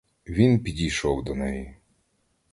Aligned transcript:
Він 0.27 0.59
підійшов 0.63 1.23
до 1.23 1.35
неї. 1.35 1.75